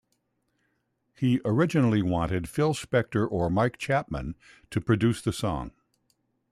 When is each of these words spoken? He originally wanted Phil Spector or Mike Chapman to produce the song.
He 1.13 1.39
originally 1.45 2.01
wanted 2.01 2.49
Phil 2.49 2.73
Spector 2.73 3.31
or 3.31 3.51
Mike 3.51 3.77
Chapman 3.77 4.35
to 4.71 4.81
produce 4.81 5.21
the 5.21 5.31
song. 5.31 5.73